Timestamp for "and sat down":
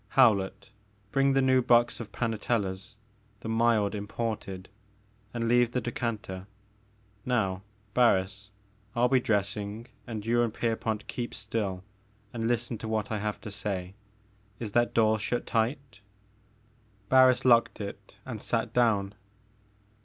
18.25-19.13